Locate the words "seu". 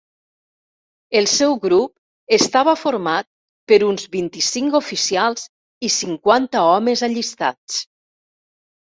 1.33-1.53